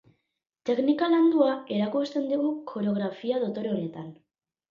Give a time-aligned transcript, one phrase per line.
[0.69, 4.09] Teknika landua, erakusten digu koreografia dotore honetan.